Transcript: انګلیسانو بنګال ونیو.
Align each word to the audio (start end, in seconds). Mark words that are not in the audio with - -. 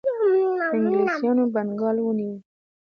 انګلیسانو 0.75 1.43
بنګال 1.53 1.97
ونیو. 2.03 2.33